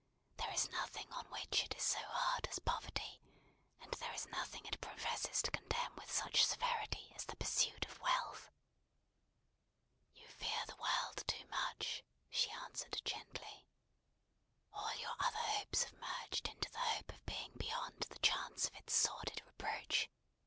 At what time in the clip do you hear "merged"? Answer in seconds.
15.93-16.47